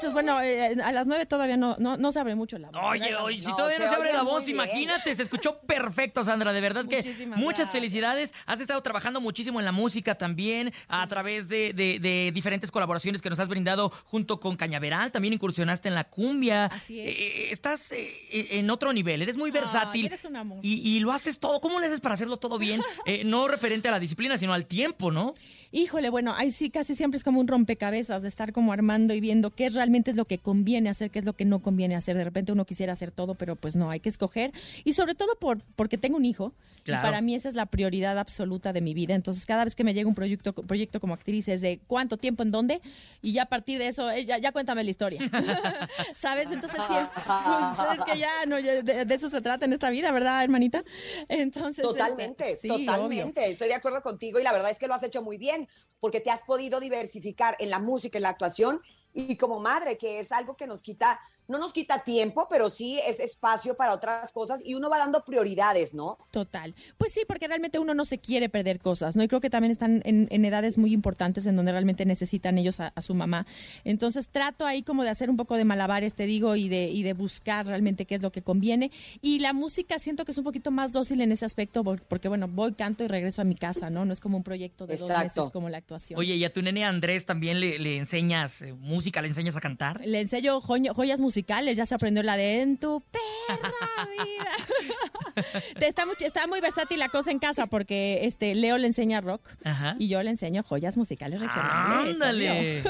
Muchachos. 0.10 0.14
Bueno, 0.14 0.42
eh, 0.42 0.76
a 0.84 0.92
las 0.92 1.08
nueve 1.08 1.26
todavía 1.26 1.58
no, 1.58 1.76
no, 1.80 1.98
no 1.98 2.12
se 2.12 2.20
abre 2.20 2.36
mucho 2.36 2.58
la 2.58 2.70
voz. 2.72 2.82
Oye, 2.84 3.16
oye, 3.16 3.40
si 3.40 3.48
No, 3.48 3.56
todavía 3.56 3.78
no 3.80 3.84
se 3.86 3.90
se 3.90 3.96
abre 3.96 4.14
la 4.14 4.22
voz, 4.24 4.48
imagínate, 4.50 5.16
se 5.16 5.24
escuchó 5.24 5.60
perfecto, 5.62 6.24
Sandra, 6.24 6.54
de 6.54 6.62
verdad 6.62 6.86
que 6.88 6.98
Muchísimas 6.98 7.38
muchas 7.40 7.58
gracias. 7.60 7.72
felicidades. 7.72 8.34
Has 8.46 8.60
estado 8.60 8.82
trabajando 8.82 9.22
muchísimo 9.22 9.60
en 9.60 9.66
la 9.66 9.72
música 9.72 10.16
también, 10.16 10.74
a 10.88 11.06
través 11.08 11.48
de, 11.48 11.74
de- 11.74 12.00
de 12.00 12.32
diferentes 12.34 12.72
colaboraciones 12.72 13.22
que 13.22 13.30
nos 13.30 13.40
has 13.40 13.48
brindado 13.48 13.90
junto 14.06 14.40
con 14.40 14.56
Cañaveral, 14.56 15.12
también 15.12 15.34
incursionaste 15.34 15.88
en 15.88 15.96
la 15.96 16.06
cumbia. 16.06 16.66
Así 16.66 17.00
es. 17.00 17.10
Eh, 17.10 17.52
estás 17.52 17.92
eh, 17.92 18.48
en 18.52 18.70
otro 18.70 18.94
nivel, 18.94 19.22
eres 19.22 19.38
muy 19.38 19.52
versátil. 19.52 20.06
eres 20.08 20.26
un 20.26 20.36
amor. 20.36 20.60
Y, 20.64 20.76
y 20.96 21.00
lo 21.00 21.12
haces 21.12 21.40
todo. 21.40 21.60
¿Cómo 21.62 21.80
le 21.80 21.88
haces 21.88 22.00
para 22.02 22.14
hacerlo 22.14 22.38
todo 22.38 22.58
bien? 22.58 22.82
Eh, 23.06 23.24
no 23.26 23.48
referente 23.48 23.88
a 23.88 23.92
la 23.92 24.00
disciplina, 24.00 24.38
sino 24.38 24.54
al 24.54 24.66
tiempo, 24.68 25.12
¿no? 25.12 25.34
Híjole, 25.72 26.10
bueno, 26.10 26.34
ahí 26.38 26.52
sí 26.52 26.70
casi 26.70 26.96
siempre 26.96 27.18
es 27.18 27.24
como 27.24 27.40
un 27.40 27.48
rompecabezas 27.48 28.22
de 28.22 28.28
estar 28.30 28.52
como 28.54 28.74
armando 28.74 29.14
y 29.14 29.22
viendo 29.22 29.50
qué 29.50 29.70
realmente 29.70 29.91
es 29.96 30.16
lo 30.16 30.26
que 30.26 30.40
conviene 30.40 30.90
hacer, 30.90 31.12
qué 31.12 31.20
es 31.20 31.26
lo 31.26 31.34
que 31.34 31.46
no 31.46 31.62
conviene 31.62 31.96
hacer. 31.96 32.18
De 32.18 32.24
repente 32.24 32.52
uno 32.52 32.66
quisiera 32.66 32.94
hacer 32.94 33.12
todo, 33.12 33.36
pero 33.36 33.56
pues 33.56 33.76
no, 33.76 33.90
hay 33.90 34.00
que 34.00 34.10
escoger. 34.10 34.52
Y 34.84 34.94
sobre 34.94 35.16
todo 35.16 35.36
por, 35.40 35.62
porque 35.76 35.98
tengo 35.98 36.18
un 36.18 36.26
hijo. 36.26 36.54
Claro. 36.84 37.04
Y 37.04 37.12
para 37.12 37.22
mí 37.22 37.36
esa 37.36 37.48
es 37.48 37.54
la 37.54 37.68
prioridad 37.68 38.18
absoluta 38.18 38.74
de 38.74 38.82
mi 38.82 38.96
vida. 38.96 39.14
Entonces, 39.14 39.46
cada 39.46 39.64
vez 39.64 39.76
que 39.76 39.84
me 39.84 39.94
llega 39.94 40.08
un 40.10 40.16
proyecto, 40.16 40.54
proyecto 40.54 41.00
como 41.00 41.14
actriz 41.14 41.48
es 41.48 41.62
de 41.62 41.80
cuánto 41.86 42.18
tiempo, 42.18 42.42
en 42.42 42.50
dónde, 42.50 42.82
y 43.22 43.34
ya 43.34 43.44
a 43.44 43.46
partir 43.46 43.78
de 43.78 43.88
eso, 43.88 44.10
eh, 44.10 44.26
ya, 44.26 44.40
ya 44.40 44.52
cuéntame 44.52 44.84
la 44.84 44.90
historia. 44.90 45.22
¿Sabes? 46.16 46.50
Entonces, 46.50 46.82
sí, 46.88 46.94
pues, 47.14 48.00
es 48.00 48.04
que 48.06 48.18
ya, 48.18 48.46
no, 48.48 48.58
ya 48.58 48.82
de, 48.82 49.06
de 49.06 49.16
eso 49.16 49.30
se 49.30 49.42
trata 49.42 49.66
en 49.66 49.74
esta 49.74 49.92
vida, 49.92 50.12
¿verdad, 50.12 50.44
hermanita? 50.44 50.84
Entonces, 51.30 51.84
Totalmente, 51.84 52.54
este, 52.54 52.68
sí, 52.68 52.74
obvio. 52.74 52.86
totalmente. 52.86 53.52
Estoy 53.52 53.68
de 53.68 53.76
acuerdo 53.76 54.02
contigo 54.02 54.40
y 54.40 54.44
la 54.44 54.52
verdad 54.52 54.72
es 54.72 54.80
que 54.80 54.88
lo 54.88 54.96
has 54.96 55.04
hecho 55.04 55.22
muy 55.22 55.38
bien 55.38 55.68
porque 56.00 56.20
te 56.20 56.32
has 56.32 56.44
podido 56.44 56.80
diversificar 56.80 57.56
en 57.60 57.70
la 57.70 57.80
música, 57.80 58.18
en 58.18 58.24
la 58.24 58.30
actuación 58.30 58.82
y 59.14 59.36
como 59.36 59.60
madre, 59.60 59.98
que 59.98 60.20
es 60.20 60.32
algo 60.32 60.56
que 60.56 60.68
nos 60.68 60.82
quita, 60.82 61.20
no 61.48 61.58
nos 61.58 61.74
quita 61.74 62.04
tiempo, 62.04 62.48
pero 62.50 62.70
sí 62.70 63.00
es 63.06 63.20
espacio 63.20 63.76
para 63.76 63.94
otras 63.94 64.32
cosas 64.32 64.62
y 64.64 64.74
uno 64.76 64.90
va 64.90 64.98
dando 64.98 65.24
prioridades, 65.26 65.94
¿no? 65.94 66.18
Total. 66.32 66.74
Pues 66.98 67.12
sí, 67.14 67.22
porque 67.28 67.48
realmente 67.48 67.80
uno 67.80 67.94
no 67.94 68.06
se 68.06 68.20
quiere 68.20 68.48
perder 68.48 68.80
cosas, 68.80 69.16
¿no? 69.16 69.24
Y 69.24 69.28
creo 69.28 69.42
que 69.42 69.50
también 69.50 69.72
están 69.72 70.02
en, 70.06 70.28
en 70.32 70.46
edades 70.46 70.78
muy 70.78 70.94
importantes 70.94 71.46
en 71.46 71.56
donde 71.56 71.72
realmente 71.72 72.06
necesitan 72.06 72.58
ellos 72.58 72.80
a, 72.80 72.94
a, 72.96 73.02
su 73.02 73.14
mamá. 73.14 73.46
Entonces 73.84 74.30
trato 74.30 74.66
ahí 74.66 74.84
como 74.84 75.04
de 75.04 75.10
hacer 75.10 75.30
un 75.30 75.38
poco 75.38 75.56
de 75.56 75.66
malabares, 75.66 76.14
te 76.14 76.26
digo, 76.26 76.56
y 76.56 76.70
de, 76.70 76.86
y 76.86 77.04
de 77.04 77.14
buscar 77.14 77.66
realmente 77.66 78.06
qué 78.06 78.16
es 78.16 78.22
lo 78.22 78.32
que 78.32 78.42
conviene. 78.42 78.92
Y 79.22 79.40
la 79.40 79.54
música 79.54 80.00
siento 80.00 80.26
que 80.26 80.32
es 80.32 80.38
un 80.38 80.44
poquito 80.46 80.72
más 80.72 80.94
dócil 80.94 81.22
en 81.22 81.32
ese 81.32 81.46
aspecto, 81.46 81.84
porque 81.84 82.30
bueno, 82.30 82.48
voy, 82.48 82.74
canto 82.74 83.04
y 83.04 83.08
regreso 83.08 83.42
a 83.42 83.46
mi 83.46 83.56
casa, 83.56 83.90
¿no? 83.90 84.06
No 84.06 84.14
es 84.14 84.22
como 84.22 84.38
un 84.38 84.44
proyecto 84.44 84.88
de 84.88 84.94
Exacto. 84.94 85.14
dos 85.14 85.24
meses 85.24 85.54
como 85.54 85.70
la 85.70 85.78
actuación. 85.78 86.20
Oye, 86.20 86.36
¿y 86.36 86.46
a 86.46 86.54
tu 86.54 86.62
nene 86.62 86.86
Andrés 86.86 87.26
también 87.26 87.60
le, 87.60 87.78
le 87.80 87.98
enseñas 87.98 88.62
eh, 88.62 88.72
música, 89.02 89.20
le 89.22 89.30
enseñas 89.30 89.56
a 89.56 89.62
cantar? 89.62 90.00
Le 90.06 90.22
enseño 90.22 90.62
joy- 90.62 90.90
joyas 90.94 91.20
musicales, 91.20 91.76
ya 91.76 91.86
se 91.88 91.96
aprendió 91.96 92.22
la 92.22 92.38
de 92.38 92.62
En 92.62 92.78
tu 92.78 93.02
perra 93.02 93.72
vida. 94.12 95.44
Te 95.80 95.88
está, 95.88 96.06
muy, 96.06 96.16
está 96.20 96.46
muy 96.46 96.62
versátil 96.62 97.00
la 97.00 97.10
cosa 97.10 97.32
en 97.32 97.40
casa 97.40 97.66
porque 97.66 98.20
este 98.26 98.54
Leo 98.54 98.78
le 98.78 98.86
enseña 98.86 99.20
rock 99.22 99.50
Ajá. 99.64 99.96
y 99.98 100.08
yo 100.08 100.22
le 100.22 100.30
enseño 100.30 100.62
joyas 100.62 100.98
musicales 100.98 101.40
regionales. 101.42 102.14
¡Ándale! 102.14 102.84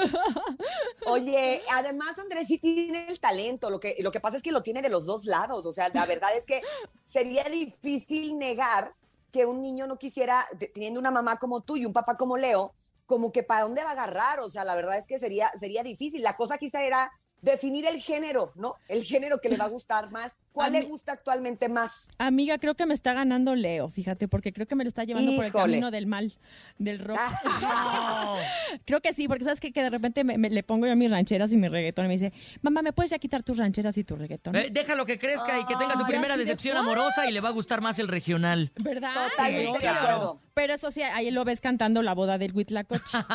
Oye, 1.05 1.61
además 1.73 2.19
Andrés 2.19 2.47
sí 2.47 2.57
tiene 2.57 3.07
el 3.07 3.19
talento, 3.19 3.69
lo 3.69 3.79
que, 3.79 3.95
lo 3.99 4.11
que 4.11 4.19
pasa 4.19 4.35
es 4.37 4.43
que 4.43 4.51
lo 4.51 4.61
tiene 4.61 4.81
de 4.81 4.89
los 4.89 5.05
dos 5.05 5.25
lados, 5.25 5.65
o 5.65 5.71
sea, 5.71 5.89
la 5.93 6.05
verdad 6.05 6.29
es 6.37 6.45
que 6.45 6.61
sería 7.05 7.43
difícil 7.45 8.37
negar 8.37 8.93
que 9.31 9.45
un 9.45 9.61
niño 9.61 9.87
no 9.87 9.97
quisiera, 9.97 10.43
teniendo 10.73 10.99
una 10.99 11.09
mamá 11.11 11.37
como 11.37 11.61
tú 11.61 11.77
y 11.77 11.85
un 11.85 11.93
papá 11.93 12.17
como 12.17 12.35
Leo, 12.37 12.73
como 13.11 13.31
que 13.33 13.43
para 13.43 13.63
dónde 13.63 13.83
va 13.83 13.89
a 13.89 13.91
agarrar, 13.91 14.39
o 14.39 14.49
sea, 14.49 14.63
la 14.63 14.73
verdad 14.75 14.97
es 14.97 15.05
que 15.05 15.19
sería, 15.19 15.51
sería 15.53 15.83
difícil. 15.83 16.23
La 16.23 16.37
cosa 16.37 16.57
quizá 16.57 16.81
era 16.83 17.11
definir 17.41 17.87
el 17.87 17.99
género, 17.99 18.51
¿no? 18.55 18.75
El 18.87 19.03
género 19.03 19.41
que 19.41 19.49
le 19.49 19.57
va 19.57 19.65
a 19.65 19.67
gustar 19.67 20.11
más. 20.11 20.37
¿Cuál 20.53 20.73
le 20.73 20.81
gusta 20.83 21.13
actualmente 21.13 21.69
más? 21.69 22.07
Amiga, 22.19 22.57
creo 22.59 22.75
que 22.75 22.85
me 22.85 22.93
está 22.93 23.13
ganando 23.13 23.55
Leo, 23.55 23.89
fíjate, 23.89 24.27
porque 24.27 24.53
creo 24.53 24.67
que 24.67 24.75
me 24.75 24.83
lo 24.83 24.89
está 24.89 25.05
llevando 25.05 25.35
por 25.35 25.45
el 25.45 25.51
camino 25.51 25.89
del 25.91 26.05
mal, 26.07 26.37
del 26.77 26.99
rock. 26.99 27.17
No. 27.61 28.35
Creo 28.85 29.01
que 29.01 29.11
sí, 29.13 29.27
porque 29.27 29.43
sabes 29.43 29.59
que 29.59 29.71
de 29.71 29.89
repente 29.89 30.23
me, 30.23 30.37
me- 30.37 30.49
le 30.49 30.61
pongo 30.63 30.85
yo 30.87 30.95
mis 30.95 31.09
rancheras 31.09 31.51
y 31.51 31.57
mi 31.57 31.67
reggaetón 31.67 32.05
y 32.05 32.07
me 32.09 32.13
dice, 32.15 32.31
mamá, 32.61 32.81
¿me 32.81 32.93
puedes 32.93 33.11
ya 33.11 33.17
quitar 33.19 33.43
tus 33.43 33.57
rancheras 33.57 33.97
y 33.97 34.03
tu 34.03 34.15
reggaetón? 34.17 34.55
Eh, 34.55 34.67
déjalo 34.71 35.05
que 35.05 35.17
crezca 35.17 35.57
y 35.59 35.65
que 35.65 35.75
tenga 35.77 35.97
su 35.97 36.05
primera 36.05 36.35
de 36.37 36.43
decepción 36.43 36.77
amorosa 36.77 37.25
y 37.27 37.31
le 37.31 37.39
va 37.41 37.49
a 37.49 37.53
gustar 37.53 37.81
más 37.81 37.97
el 37.99 38.07
regional. 38.07 38.71
¿Verdad? 38.75 39.13
Totalmente 39.29 39.79
de 39.79 39.87
acuerdo. 39.87 40.41
Pero 40.61 40.75
eso 40.75 40.91
sí, 40.91 41.01
ahí 41.01 41.31
lo 41.31 41.43
ves 41.43 41.59
cantando 41.59 42.03
la 42.03 42.13
boda 42.13 42.37
del 42.37 42.55
Huitlacoche. 42.55 43.17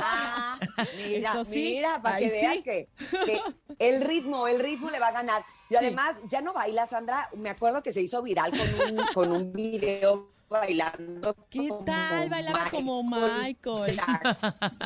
Ah, 0.00 0.58
mira, 0.96 1.30
Eso 1.30 1.44
sí, 1.44 1.74
mira, 1.74 2.00
para 2.00 2.16
que 2.16 2.30
veas 2.30 2.54
sí. 2.54 2.62
que, 2.62 2.88
que 3.26 3.40
el 3.78 4.00
ritmo, 4.00 4.48
el 4.48 4.58
ritmo 4.60 4.88
le 4.88 4.98
va 4.98 5.08
a 5.08 5.12
ganar. 5.12 5.44
Y 5.68 5.76
además, 5.76 6.16
ya 6.26 6.40
no 6.40 6.54
baila, 6.54 6.86
Sandra. 6.86 7.28
Me 7.36 7.50
acuerdo 7.50 7.82
que 7.82 7.92
se 7.92 8.00
hizo 8.00 8.22
viral 8.22 8.52
con 8.52 8.98
un, 8.98 9.06
con 9.12 9.32
un 9.32 9.52
video 9.52 10.30
bailando. 10.48 11.34
¿Qué 11.50 11.68
como 11.68 11.84
tal? 11.84 12.28
Bailaba 12.28 12.70
como 12.70 13.02
Michael. 13.02 14.00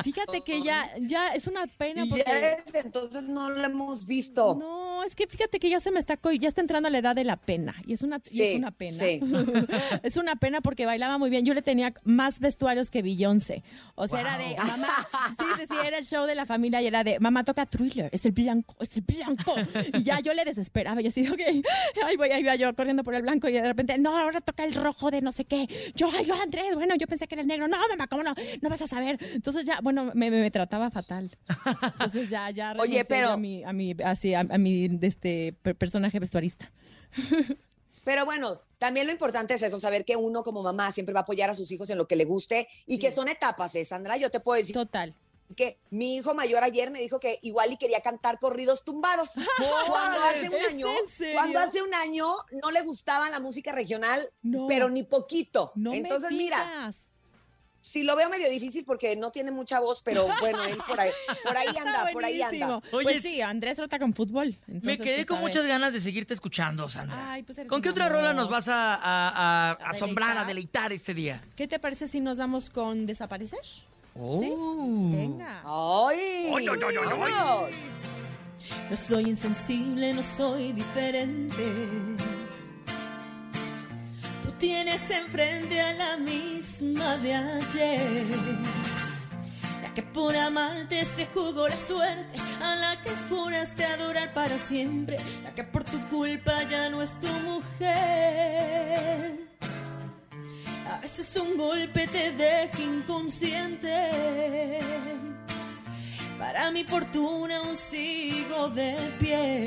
Fíjate 0.02 0.42
que 0.42 0.62
ya, 0.62 0.90
ya 1.00 1.35
es 1.35 1.47
una 1.47 1.66
pena 1.66 2.04
Y 2.04 2.09
ya 2.09 2.16
porque... 2.16 2.57
desde 2.64 2.81
entonces 2.81 3.23
no 3.25 3.50
lo 3.50 3.64
hemos 3.64 4.07
visto. 4.07 4.54
No, 4.54 5.04
es 5.04 5.14
que 5.14 5.26
fíjate 5.26 5.59
que 5.59 5.71
ya 5.71 5.81
se 5.81 5.90
me 5.90 5.99
está 5.99 6.19
ya 6.38 6.49
está 6.49 6.61
entrando 6.61 6.88
a 6.88 6.90
la 6.90 6.99
edad 6.99 7.14
de 7.14 7.25
la 7.25 7.37
pena 7.37 7.75
y 7.87 7.92
es 7.92 8.02
una 8.02 8.16
y 8.16 8.28
Sí, 8.28 8.42
es 8.42 8.59
una 8.59 8.71
pena. 8.71 8.92
sí. 8.92 9.21
es 10.02 10.16
una 10.16 10.37
pena 10.37 10.61
porque 10.61 10.87
bailaba 10.87 11.19
muy 11.19 11.31
bien. 11.31 11.45
Yo 11.45 11.54
le 11.54 11.62
tenía 11.62 11.92
más 12.04 12.40
vestuarios 12.40 12.90
que 12.90 13.02
Beyoncé. 13.02 13.62
O 13.95 14.07
sea, 14.07 14.21
era 14.21 14.38
de 14.38 14.57
mamá, 14.57 14.88
sí, 15.38 15.45
sí, 15.59 15.62
sí, 15.69 15.76
era 15.85 15.99
el 15.99 16.04
show 16.04 16.26
de 16.26 16.35
la 16.35 16.47
familia 16.47 16.83
y 16.83 16.87
era 16.87 17.04
de 17.04 17.21
mamá 17.21 17.45
toca 17.45 17.66
Thriller, 17.66 18.09
es 18.12 18.25
el 18.25 18.33
blanco, 18.33 18.76
es 18.81 18.97
el 18.97 19.02
blanco. 19.02 19.54
Y 19.95 20.02
ya 20.02 20.21
yo 20.21 20.33
le 20.35 20.45
desesperaba, 20.45 21.00
yo 21.00 21.09
así, 21.09 21.26
ok, 21.28 21.40
ahí 22.07 22.16
voy, 22.16 22.31
ahí 22.31 22.42
voy 22.42 22.59
yo 22.59 22.75
corriendo 22.75 23.04
por 23.04 23.14
el 23.14 23.23
blanco 23.23 23.49
y 23.49 23.52
de 23.52 23.62
repente, 23.62 23.99
no, 23.99 24.16
ahora 24.16 24.40
toca 24.40 24.64
el 24.64 24.75
rojo 24.75 25.11
de 25.11 25.21
no 25.21 25.33
sé 25.33 25.45
qué. 25.45 25.51
Yo, 25.94 26.09
ay, 26.16 26.25
yo 26.25 26.35
Andrés, 26.35 26.75
bueno, 26.75 26.94
yo 26.97 27.06
pensé 27.06 27.26
que 27.26 27.35
era 27.35 27.42
el 27.42 27.49
negro. 27.49 27.68
No, 27.68 27.76
mamá, 27.88 28.06
¿cómo 28.06 28.23
no? 28.23 28.35
No 28.61 28.68
vas 28.71 28.82
a 28.82 28.87
saber. 28.87 29.18
Entonces 29.32 29.64
ya, 29.64 29.80
bueno, 29.82 30.06
me, 30.14 30.30
me- 30.30 30.40
me 30.40 30.50
trataba 30.50 30.90
fatal. 30.90 31.37
Entonces 31.82 32.30
ya, 32.30 32.50
ya 32.50 32.73
Oye, 32.78 33.04
pero- 33.04 33.30
a 33.30 33.37
mi, 33.37 33.62
a 33.64 33.73
mi, 33.73 33.94
así, 34.04 34.35
a, 34.35 34.40
a 34.40 34.59
mi 34.59 34.88
este 35.02 35.54
per- 35.62 35.76
personaje 35.76 36.18
vestuarista. 36.18 36.71
Pero 38.04 38.25
bueno, 38.25 38.61
también 38.78 39.06
lo 39.06 39.12
importante 39.12 39.54
es 39.54 39.62
eso, 39.62 39.78
saber 39.78 40.04
que 40.04 40.16
uno 40.16 40.42
como 40.42 40.61
mamá 40.62 40.90
siempre 40.90 41.12
va 41.12 41.21
a 41.21 41.23
apoyar 41.23 41.50
a 41.50 41.54
sus 41.54 41.71
hijos 41.71 41.88
en 41.88 41.99
lo 41.99 42.09
que 42.09 42.16
le 42.16 42.25
guste 42.25 42.66
y 42.85 42.99
que 42.99 43.12
son 43.12 43.28
etapas, 43.28 43.76
¿eh, 43.76 43.85
Sandra? 43.85 44.16
Yo 44.16 44.28
te 44.28 44.40
puedo 44.40 44.59
decir 44.59 44.75
Total. 44.75 45.14
Que 45.54 45.78
mi 45.90 46.16
hijo 46.16 46.35
mayor 46.35 46.64
ayer 46.64 46.90
me 46.90 47.00
dijo 47.00 47.21
que 47.21 47.38
igual 47.42 47.73
y 47.73 47.76
quería 47.76 48.00
cantar 48.00 48.38
corridos 48.38 48.85
tumbados. 48.85 49.30
Cuando 49.87 50.23
hace 50.25 50.49
un 50.49 50.54
¿Es 50.56 50.68
año, 50.68 50.87
cuando 51.35 51.59
hace 51.61 51.82
un 51.82 51.94
año 51.94 52.35
no 52.62 52.71
le 52.71 52.82
gustaba 52.82 53.28
la 53.30 53.40
música 53.40 53.73
regional, 53.73 54.23
No. 54.42 54.66
pero 54.66 54.88
ni 54.90 55.02
poquito. 55.02 55.73
No 55.75 55.92
Entonces, 55.92 56.30
me 56.30 56.37
mira, 56.38 56.90
sí 57.80 58.04
lo 58.04 58.14
veo 58.14 58.30
medio 58.30 58.49
difícil 58.49 58.85
porque 58.85 59.16
no 59.16 59.32
tiene 59.32 59.50
mucha 59.50 59.80
voz, 59.80 60.02
pero 60.02 60.26
bueno, 60.40 60.62
él 60.64 60.78
por 60.87 61.00
ahí, 61.00 61.11
por 61.42 61.56
ahí 61.56 61.66
anda, 61.76 62.09
por 62.12 62.25
ahí 62.25 62.40
anda. 62.40 62.80
Oye, 62.92 63.02
pues 63.04 63.23
sí, 63.23 63.40
Andrés 63.40 63.78
rota 63.78 63.99
con 63.99 64.14
fútbol. 64.14 64.56
Me 64.66 64.97
quedé 64.99 65.16
pues, 65.16 65.28
con 65.28 65.40
muchas 65.40 65.66
ganas 65.66 65.92
de 65.92 66.00
seguirte 66.00 66.32
escuchando, 66.35 66.88
Sandra. 66.88 67.32
Ay, 67.32 67.42
pues 67.42 67.59
¿Con 67.68 67.82
qué 67.82 67.90
otra 67.90 68.06
amor. 68.06 68.18
rola 68.18 68.35
nos 68.35 68.49
vas 68.49 68.68
a, 68.68 68.94
a- 68.94 69.28
a- 69.28 69.71
A 69.73 69.90
asombrar, 69.90 70.38
a 70.38 70.44
deleitar 70.44 70.92
este 70.92 71.12
día? 71.12 71.42
¿Qué 71.56 71.66
te 71.66 71.78
parece 71.78 72.06
si 72.06 72.21
nos 72.21 72.38
damos 72.38 72.71
con 72.71 73.04
desaparecer? 73.06 73.59
¿Sí? 74.14 74.52
Oh. 74.54 75.11
Venga. 75.11 75.62
¡Ay! 75.64 76.52
Ay, 76.54 76.69
ay, 76.69 76.69
ay, 76.69 76.78
ay, 76.83 76.97
ay. 77.11 77.19
¡Vámonos! 77.19 77.75
No 78.90 78.97
soy 78.97 79.31
insensible, 79.31 80.12
no 80.12 80.23
soy 80.23 80.73
diferente. 80.73 81.64
Tú 84.42 84.50
tienes 84.59 85.11
enfrente 85.11 85.81
a 85.81 85.92
la 85.95 86.16
misma 86.19 87.16
de 87.19 87.35
ayer. 87.35 88.26
La 89.83 89.95
que 89.95 90.02
por 90.02 90.37
amarte 90.37 91.04
se 91.04 91.26
jugó 91.26 91.69
la 91.69 91.78
suerte, 91.78 92.38
a 92.62 92.76
la 92.76 93.02
que 93.02 93.11
juraste 93.31 93.85
adorar 93.85 94.35
para 94.35 94.59
siempre, 94.59 95.16
la 95.42 95.54
que 95.54 95.64
por 95.64 95.85
tu 95.85 95.99
culpa 96.09 96.62
ya 96.64 96.90
no 96.90 97.00
es 97.00 97.19
tu 97.19 97.28
mujer. 97.49 98.73
A 100.92 100.99
veces 100.99 101.34
un 101.37 101.56
golpe 101.56 102.06
te 102.06 102.32
deja 102.32 102.82
inconsciente. 102.82 104.11
Para 106.38 106.70
mi 106.70 106.84
fortuna 106.84 107.56
aún 107.56 107.75
sigo 107.75 108.68
de 108.68 108.96
pie. 109.18 109.64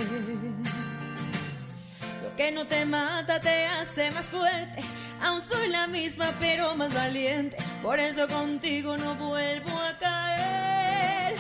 Lo 2.23 2.35
que 2.35 2.51
no 2.51 2.67
te 2.67 2.85
mata 2.85 3.39
te 3.39 3.65
hace 3.65 4.11
más 4.11 4.25
fuerte. 4.25 4.81
Aún 5.19 5.41
soy 5.41 5.69
la 5.69 5.87
misma 5.87 6.31
pero 6.39 6.75
más 6.75 6.93
valiente. 6.93 7.57
Por 7.81 7.99
eso 7.99 8.27
contigo 8.27 8.95
no 8.95 9.15
vuelvo 9.15 9.75
a 9.79 9.97
caer. 9.97 11.35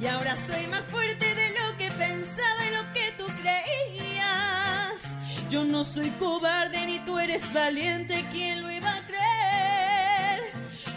Y 0.00 0.06
ahora 0.06 0.36
soy 0.36 0.66
más 0.66 0.84
fuerte 0.86 1.32
de 1.32 1.50
lo 1.50 1.76
que 1.76 1.88
pensaba 1.92 2.60
y 2.68 2.74
lo 2.74 2.92
que 2.92 3.12
tú 3.16 3.24
creías. 3.40 5.16
Yo 5.48 5.64
no 5.64 5.84
soy 5.84 6.10
cobarde 6.18 6.84
ni 6.86 6.98
tú 7.00 7.18
eres 7.18 7.52
valiente. 7.52 8.24
¿Quién 8.32 8.62
lo 8.62 8.70
iba 8.70 8.92
a 8.92 9.00
creer? 9.06 9.27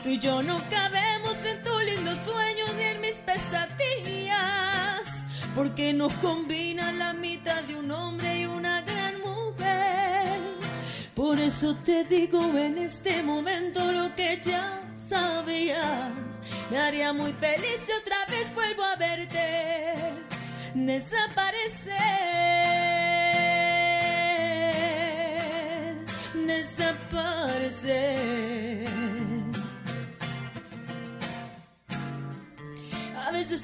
Tú 0.04 0.10
y 0.10 0.18
yo 0.18 0.42
no 0.42 0.58
cabemos 0.72 1.38
en 1.46 1.62
tus 1.62 1.84
lindos 1.84 2.18
sueños 2.26 2.74
ni 2.76 2.84
en 2.84 3.02
mis 3.02 3.20
pesadillas, 3.20 5.24
porque 5.56 5.94
nos 5.94 6.12
combina 6.14 6.92
la 6.94 7.14
mitad 7.14 7.62
de 7.64 7.76
un 7.76 7.92
hombre 7.92 8.40
y 8.40 8.46
una 8.48 8.82
gran 8.82 9.22
mujer. 9.22 10.26
Por 11.14 11.40
eso 11.40 11.76
te 11.76 12.04
digo 12.04 12.42
en 12.58 12.80
este 12.80 13.22
momento 13.22 13.92
lo 13.92 14.16
que 14.16 14.42
ya 14.44 14.82
sabías. 14.96 16.12
Me 16.72 16.80
haría 16.80 17.14
muy 17.14 17.34
feliz 17.34 17.80
si 17.86 17.92
otra 17.92 18.26
vez 18.28 18.52
vuelvo 18.56 18.84
a 18.84 18.96
verte 18.96 19.94
desaparecer. 20.74 20.74
Desaparecer. 20.74 22.71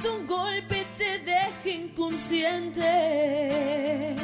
Un 0.06 0.28
golpe 0.28 0.86
te 0.98 1.20
deja 1.20 1.48
siente. 2.18 4.16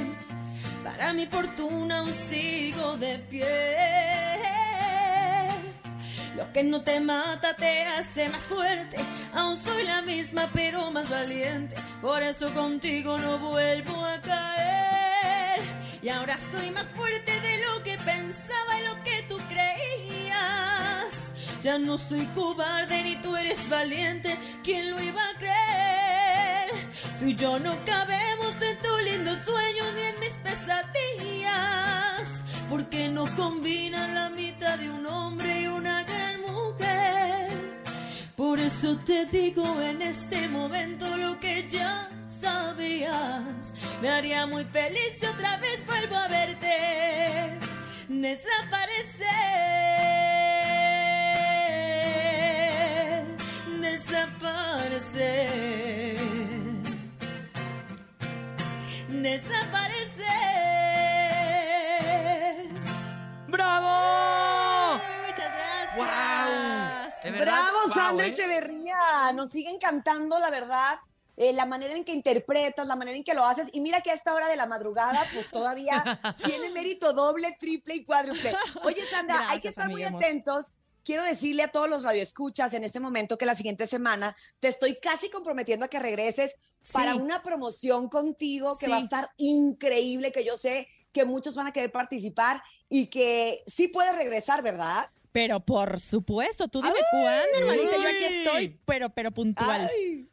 Para 0.84 1.14
mi 1.14 1.26
fortuna 1.28 2.00
aún 2.00 2.14
sigo 2.14 2.98
de 2.98 3.20
pie. 3.20 3.48
Lo 6.36 6.52
que 6.52 6.64
no 6.64 6.82
te 6.82 7.00
mata 7.00 7.56
te 7.56 7.86
hace 7.86 8.28
más 8.30 8.42
fuerte. 8.42 8.98
Aún 9.34 9.56
soy 9.56 9.84
la 9.84 10.02
misma, 10.02 10.48
pero 10.54 10.92
más 10.92 11.10
valiente. 11.10 11.76
Por 12.02 12.22
eso 12.24 12.54
contigo 12.54 13.18
no 13.18 13.38
vuelvo 13.38 14.04
a 14.06 14.20
caer. 14.22 15.62
Y 16.02 16.10
ahora 16.10 16.38
soy 16.52 16.72
más 16.72 16.86
fuerte 16.96 17.33
Ya 21.64 21.78
no 21.78 21.98
soy 21.98 22.26
cobarde 22.36 23.02
ni 23.04 23.16
tú 23.22 23.38
eres 23.38 23.70
valiente. 23.70 24.36
¿Quién 24.66 24.92
lo 24.92 25.02
iba 25.02 25.22
a 25.30 25.34
creer? 25.38 26.70
Tú 27.22 27.28
y 27.28 27.36
yo 27.36 27.58
no 27.58 27.74
cabemos 27.86 28.62
en 28.62 28.78
tus 28.80 29.02
lindos 29.02 29.38
sueños 29.46 29.88
ni 29.96 30.02
en 30.02 30.20
mis 30.20 30.34
pesadillas. 30.44 32.28
Porque 32.70 33.08
no 33.08 33.24
combinan 33.38 34.14
la 34.14 34.30
mitad 34.30 34.78
de 34.78 34.90
un 34.90 35.06
hombre 35.06 35.62
y 35.62 35.68
una 35.68 36.04
gran 36.04 36.42
mujer. 36.42 37.48
Por 38.36 38.60
eso 38.60 38.98
te 39.06 39.26
digo 39.28 39.82
en 39.82 40.02
este 40.02 40.50
momento 40.50 41.16
lo 41.16 41.40
que 41.40 41.66
ya 41.70 42.10
sabías. 42.26 43.74
Me 44.02 44.10
haría 44.10 44.46
muy 44.46 44.66
feliz 44.66 45.14
si 45.18 45.26
otra 45.28 45.56
vez 45.60 45.86
vuelvo 45.86 46.18
a 46.18 46.28
verte. 46.28 47.58
Desaparecer. 48.10 50.03
Desaparecer. 55.14 56.18
Desaparecer. 61.34 62.70
¡Bravo! 63.48 65.02
Verdad, 67.24 67.40
Bravo, 67.40 67.78
guau, 67.86 67.94
Sandra 67.94 68.26
¿eh? 68.26 68.30
Echeverría. 68.30 69.32
Nos 69.34 69.52
sigue 69.52 69.70
encantando, 69.70 70.38
la 70.40 70.50
verdad. 70.50 71.00
eh, 71.38 71.54
la 71.54 71.66
manera 71.66 71.96
en 71.96 72.04
que 72.04 72.12
interpretas, 72.14 72.88
la 72.88 72.96
manera 72.96 73.18
en 73.18 73.24
que 73.24 73.34
lo 73.34 73.46
haces. 73.46 73.68
Y 73.72 73.82
mira 73.82 74.02
que 74.02 74.12
a 74.12 74.14
esta 74.14 74.34
hora 74.34 74.48
de 74.50 74.56
la 74.56 74.68
madrugada, 74.68 75.20
pues 75.34 75.50
todavía 75.50 76.20
tiene 76.46 76.70
mérito 76.72 77.14
doble, 77.14 77.56
triple 77.60 77.96
y 77.96 78.04
cuádruple. 78.06 78.56
Oye, 78.84 79.06
Sandra, 79.10 79.50
hay 79.50 79.60
que 79.62 79.70
estar 79.70 79.90
muy 79.90 80.04
atentos. 80.04 80.74
Quiero 81.04 81.24
decirle 81.24 81.64
a 81.64 81.68
todos 81.68 81.90
los 81.90 82.04
radioescuchas 82.04 82.74
en 82.74 82.84
este 82.84 83.00
momento 83.00 83.38
que 83.38 83.46
la 83.46 83.56
siguiente 83.56 83.88
semana 83.88 84.36
te 84.60 84.70
estoy 84.70 85.00
casi 85.02 85.30
comprometiendo 85.30 85.86
a 85.86 85.90
que 85.90 86.00
regreses 86.00 86.56
para 86.92 87.16
una 87.16 87.44
promoción 87.44 88.10
contigo 88.10 88.78
que 88.78 88.88
va 88.88 88.98
a 88.98 89.02
estar 89.02 89.30
increíble, 89.38 90.32
que 90.32 90.44
yo 90.44 90.58
sé 90.58 90.88
que 91.12 91.26
muchos 91.26 91.56
van 91.56 91.68
a 91.68 91.74
querer 91.74 91.92
participar 91.92 92.62
y 92.90 93.08
que 93.08 93.64
sí 93.68 93.88
puedes 93.88 94.16
regresar, 94.16 94.64
¿verdad? 94.64 95.06
Pero 95.32 95.60
por 95.60 96.00
supuesto, 96.00 96.68
tú 96.68 96.82
dime 96.82 97.00
cuándo, 97.12 97.58
hermanita. 97.58 97.98
Yo 97.98 98.08
aquí 98.08 98.36
estoy, 98.36 98.80
pero, 98.86 99.10
pero 99.10 99.32
puntual. 99.32 99.90
Ay. 99.92 100.30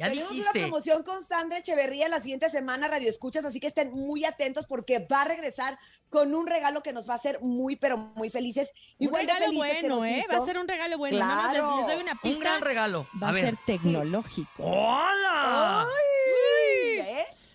Ya 0.00 0.06
Tenemos 0.08 0.30
una 0.30 0.38
dijiste. 0.38 0.60
promoción 0.60 1.02
con 1.02 1.22
Sandra 1.22 1.58
Echeverría 1.58 2.08
la 2.08 2.20
siguiente 2.20 2.48
semana, 2.48 2.88
Radio 2.88 3.10
Escuchas, 3.10 3.44
así 3.44 3.60
que 3.60 3.66
estén 3.66 3.92
muy 3.92 4.24
atentos 4.24 4.66
porque 4.66 4.98
va 5.00 5.20
a 5.22 5.24
regresar 5.26 5.78
con 6.08 6.34
un 6.34 6.46
regalo 6.46 6.82
que 6.82 6.94
nos 6.94 7.06
va 7.06 7.12
a 7.12 7.16
hacer 7.16 7.38
muy, 7.42 7.76
pero 7.76 7.98
muy 7.98 8.30
felices. 8.30 8.72
un 8.98 9.08
Igual 9.08 9.26
de 9.26 9.32
regalo 9.34 9.46
felices 9.52 9.78
que 9.80 9.88
bueno, 9.90 9.96
nos 9.96 10.06
¿eh? 10.06 10.18
hizo. 10.20 10.32
Va 10.38 10.42
a 10.42 10.46
ser 10.46 10.58
un 10.58 10.68
regalo 10.68 10.96
bueno. 10.96 11.18
Les, 11.18 11.26
Claro. 11.26 11.76
les 11.76 11.86
doy 11.86 11.96
una 12.02 12.14
pista. 12.14 12.28
Un 12.38 12.40
gran 12.42 12.60
regalo. 12.62 13.06
Va 13.22 13.28
a, 13.28 13.32
ver. 13.32 13.44
ser 13.44 13.56
tecnológico. 13.66 14.62
¡Hola! 14.64 15.82
Ay. 15.82 16.59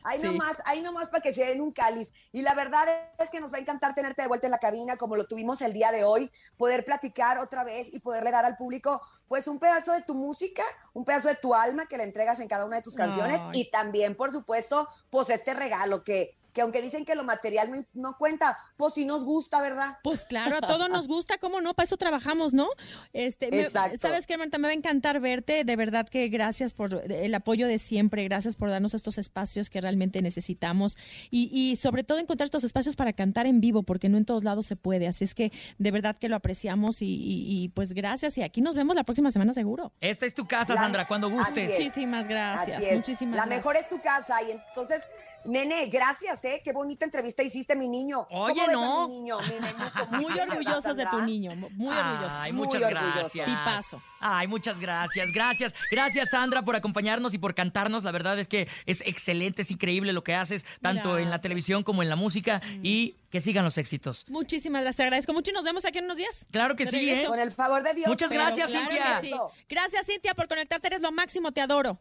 Ahí 0.06 0.20
Sí. 0.22 0.28
nomás, 0.28 0.58
ahí 0.66 0.82
nomás 0.82 1.10
para 1.10 1.22
que 1.22 1.32
se 1.32 1.46
den 1.46 1.62
un 1.62 1.72
cáliz. 1.72 2.14
Y 2.32 2.42
la 2.42 2.54
verdad 2.54 2.88
es 3.18 3.30
que 3.30 3.40
nos 3.40 3.52
va 3.54 3.58
a 3.58 3.62
encantar 3.62 3.94
tenerte 3.94 4.22
de 4.22 4.28
vuelta 4.28 4.48
en 4.48 4.52
la 4.52 4.58
cabina 4.60 4.98
como 4.98 5.16
lo 5.16 5.28
tuvimos 5.28 5.62
el 5.62 5.74
día 5.74 5.92
de 5.92 6.04
hoy, 6.04 6.32
poder 6.58 6.86
platicar 6.86 7.38
otra 7.40 7.64
vez 7.64 7.94
y 7.94 8.00
poderle 8.00 8.32
dar 8.32 8.46
al 8.46 8.58
público 8.58 9.02
pues 9.28 9.48
un 9.48 9.60
pedazo 9.60 9.92
de 9.94 10.02
tu 10.04 10.14
música, 10.14 10.64
un 10.94 11.04
pedazo 11.06 11.30
de 11.30 11.36
tu 11.36 11.54
alma 11.56 11.88
que 11.88 11.98
le 11.98 12.04
entregas 12.04 12.40
en 12.40 12.48
cada 12.48 12.66
una 12.66 12.78
de 12.78 12.82
tus 12.84 12.96
canciones 12.96 13.42
Ay. 13.46 13.62
y 13.62 13.72
también, 13.72 14.16
por 14.16 14.32
supuesto, 14.32 14.88
pues 15.10 15.30
este 15.30 15.54
regalo 15.54 16.04
que, 16.04 16.38
que 16.56 16.62
aunque 16.62 16.82
dicen 16.82 17.06
que 17.06 17.14
lo 17.14 17.24
material 17.24 17.70
no, 17.70 17.86
no 17.94 18.18
cuenta, 18.18 18.58
pues 18.78 18.96
sí 18.96 19.06
nos 19.06 19.24
gusta, 19.26 19.62
¿verdad? 19.62 19.98
Pues 20.04 20.26
claro, 20.26 20.58
a 20.58 20.62
todos 20.80 20.90
nos 20.90 21.08
gusta, 21.08 21.38
¿cómo 21.38 21.62
no? 21.62 21.76
Para 21.76 21.86
eso 21.86 21.98
trabajamos, 21.98 22.54
¿no? 22.54 22.68
Este, 23.14 23.52
me- 23.52 23.62
Exacto. 23.62 23.98
Sabes 24.00 24.26
que, 24.26 24.38
Marta, 24.38 24.58
me 24.58 24.70
va 24.70 24.72
a 24.72 24.76
encantar 24.76 25.20
verte. 25.20 25.64
De 25.66 25.76
verdad 25.76 26.08
que 26.10 26.28
gracias 26.30 26.74
por 26.74 27.04
el 27.12 27.36
apoyo 27.36 27.68
de 27.68 27.78
siempre, 27.78 28.24
gracias 28.24 28.56
por 28.56 28.70
darnos 28.72 28.94
estos 28.96 29.18
espacios 29.20 29.70
que 29.70 29.82
realmente 29.82 30.22
necesitamos 30.22 30.98
y, 31.30 31.50
y 31.52 31.76
sobre 31.76 32.04
todo 32.04 32.18
encontrar 32.20 32.46
estos 32.46 32.64
espacios 32.64 32.96
para 32.96 33.14
cantar 33.14 33.46
en 33.46 33.60
vivo, 33.62 33.84
porque 33.84 34.10
no 34.10 34.18
en 34.18 34.26
todos 34.26 34.44
lados 34.44 34.66
se 34.66 34.76
puede. 34.78 35.08
Así 35.08 35.24
es 35.26 35.36
que 35.36 35.52
de 35.78 35.92
verdad 35.92 36.18
que 36.18 36.30
lo 36.30 36.36
apreciamos 36.38 37.02
y, 37.02 37.06
y- 37.08 37.64
y, 37.66 37.70
pues 37.70 37.94
gracias. 37.94 38.38
Y 38.38 38.44
aquí 38.44 38.62
nos 38.62 38.76
vemos 38.76 38.96
la 38.96 39.04
próxima 39.04 39.30
semana 39.30 39.54
seguro. 39.54 39.92
Esta 40.00 40.26
es 40.26 40.34
tu 40.34 40.48
casa, 40.48 40.74
La- 40.74 40.82
Sandra, 40.82 41.06
cuando 41.08 41.30
es. 41.30 41.80
Muchísimas 41.80 42.28
gracias. 42.28 42.82
Muchísimas 42.94 43.36
La 43.36 43.46
gracias. 43.46 43.58
mejor 43.58 43.76
es 43.76 43.90
tu 43.90 44.00
casa 44.02 44.42
y 44.44 44.52
entonces, 44.52 45.04
nene, 45.46 45.88
gracias, 45.88 46.44
¿eh? 46.46 46.62
Qué 46.64 46.72
bonita 46.74 47.06
entrevista 47.06 47.44
hiciste, 47.44 47.76
mi 47.76 47.88
niño. 47.88 48.28
¿Cómo 48.30 48.44
Oye, 48.46 48.62
ves 48.62 48.70
a 48.70 48.72
no. 48.74 49.08
mi 49.08 49.14
niño, 49.16 49.38
mi 49.40 49.60
nenuco? 49.60 50.06
Muy 50.12 50.40
orgullosos 50.40 50.98
de 50.98 51.06
tu 51.06 51.22
niño, 51.22 51.56
muy 51.56 51.96
orgullosos. 51.96 52.38
Ay, 52.40 52.52
Muy 52.54 52.66
muchas 52.68 52.82
orgullosa. 52.82 53.20
gracias. 53.20 53.46
Tipazo. 53.48 54.02
Ay, 54.20 54.48
muchas 54.48 54.80
gracias, 54.80 55.32
gracias. 55.32 55.76
Gracias, 55.92 56.30
Sandra, 56.32 56.64
por 56.64 56.76
acompañarnos 56.76 57.34
y 57.34 57.38
por 57.38 57.54
cantarnos. 57.54 58.04
La 58.04 58.12
verdad 58.12 58.40
es 58.40 58.48
que 58.48 58.68
es 58.86 59.02
excelente, 59.02 59.62
es 59.62 59.72
increíble 59.72 60.14
lo 60.14 60.24
que 60.24 60.34
haces, 60.34 60.66
tanto 60.82 61.18
en 61.20 61.30
la 61.30 61.42
televisión 61.42 61.84
como 61.84 62.02
en 62.02 62.10
la 62.10 62.16
música. 62.16 62.62
Y 62.82 63.16
que 63.30 63.42
sigan 63.42 63.66
los 63.66 63.78
éxitos. 63.78 64.26
Muchísimas 64.30 64.82
gracias, 64.82 64.96
te 64.98 65.04
agradezco 65.04 65.34
mucho 65.34 65.52
y 65.52 65.54
nos 65.54 65.66
vemos 65.66 65.84
aquí 65.86 65.98
en 66.00 66.06
unos 66.06 66.18
días. 66.18 66.48
Claro 66.52 66.76
que 66.76 66.86
sí, 66.86 67.10
¿eh? 67.10 67.26
Con 67.28 67.38
el 67.38 67.52
favor 67.52 67.84
de 67.84 67.94
Dios. 67.94 68.08
Muchas 68.08 68.30
gracias, 68.30 68.72
Cintia. 68.72 69.20
Sí. 69.22 69.34
Gracias, 69.70 70.06
Cintia, 70.08 70.34
por 70.34 70.48
conectarte. 70.48 70.88
Eres 70.88 71.02
lo 71.02 71.12
máximo, 71.12 71.52
te 71.52 71.62
adoro. 71.62 72.00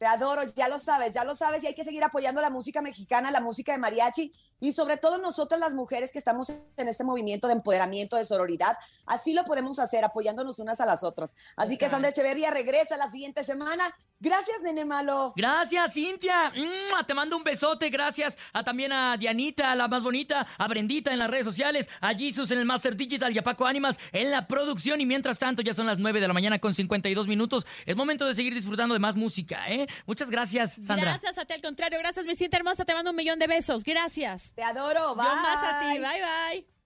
Te 0.00 0.06
adoro, 0.06 0.40
ya 0.56 0.66
lo 0.66 0.78
sabes, 0.78 1.12
ya 1.12 1.24
lo 1.24 1.36
sabes 1.36 1.62
y 1.62 1.66
hay 1.66 1.74
que 1.74 1.84
seguir 1.84 2.02
apoyando 2.02 2.40
la 2.40 2.48
música 2.48 2.80
mexicana, 2.80 3.30
la 3.30 3.42
música 3.42 3.72
de 3.72 3.78
mariachi 3.78 4.32
y 4.60 4.72
sobre 4.72 4.96
todo 4.96 5.18
nosotras 5.18 5.60
las 5.60 5.74
mujeres 5.74 6.12
que 6.12 6.18
estamos 6.18 6.50
en 6.76 6.88
este 6.88 7.04
movimiento 7.04 7.46
de 7.46 7.54
empoderamiento, 7.54 8.16
de 8.16 8.24
sororidad. 8.24 8.76
Así 9.06 9.32
lo 9.32 9.44
podemos 9.44 9.78
hacer, 9.78 10.04
apoyándonos 10.04 10.58
unas 10.58 10.80
a 10.80 10.86
las 10.86 11.02
otras. 11.02 11.34
Así 11.56 11.76
que 11.76 11.88
Sandra 11.88 12.10
Echeverría 12.10 12.50
regresa 12.50 12.96
la 12.96 13.08
siguiente 13.08 13.42
semana. 13.42 13.84
Gracias, 14.20 14.60
nene 14.62 14.84
malo. 14.84 15.32
Gracias, 15.34 15.94
Cintia. 15.94 16.52
¡Mua! 16.54 17.04
Te 17.06 17.14
mando 17.14 17.36
un 17.36 17.42
besote. 17.42 17.88
Gracias 17.88 18.36
a, 18.52 18.62
también 18.62 18.92
a 18.92 19.16
Dianita, 19.16 19.74
la 19.74 19.88
más 19.88 20.02
bonita, 20.02 20.46
a 20.58 20.68
Brendita 20.68 21.12
en 21.12 21.18
las 21.18 21.30
redes 21.30 21.46
sociales, 21.46 21.88
a 22.00 22.14
Jesus 22.14 22.50
en 22.50 22.58
el 22.58 22.66
Master 22.66 22.96
Digital 22.96 23.34
y 23.34 23.38
a 23.38 23.42
Paco 23.42 23.66
Ánimas 23.66 23.98
en 24.12 24.30
la 24.30 24.46
producción. 24.46 25.00
Y 25.00 25.06
mientras 25.06 25.38
tanto, 25.38 25.62
ya 25.62 25.72
son 25.72 25.86
las 25.86 25.98
9 25.98 26.20
de 26.20 26.28
la 26.28 26.34
mañana 26.34 26.58
con 26.58 26.74
52 26.74 27.26
minutos. 27.26 27.66
Es 27.86 27.96
momento 27.96 28.26
de 28.26 28.34
seguir 28.34 28.54
disfrutando 28.54 28.92
de 28.92 29.00
más 29.00 29.16
música, 29.16 29.68
¿eh? 29.68 29.86
Muchas 30.06 30.30
gracias, 30.30 30.74
Sandra. 30.74 31.12
Gracias 31.12 31.38
a 31.38 31.44
ti, 31.46 31.54
al 31.54 31.62
contrario. 31.62 31.98
Gracias, 31.98 32.26
mi 32.26 32.34
cinta 32.34 32.58
hermosa. 32.58 32.84
Te 32.84 32.94
mando 32.94 33.10
un 33.10 33.16
millón 33.16 33.38
de 33.38 33.46
besos. 33.46 33.84
Gracias. 33.84 34.49
Te 34.54 34.62
adoro, 34.62 35.14
bye. 35.14 35.24
Yo 35.24 35.36
más 35.36 35.64
a 35.64 35.80
ti. 35.80 35.98
Bye, 35.98 36.22
bye. 36.22 36.79